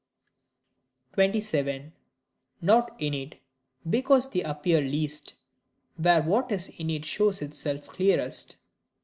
[1.13, 1.93] 27.
[2.59, 3.35] Not innate,
[3.87, 5.35] because they appear least,
[5.95, 8.55] where what is innate shows itself clearest.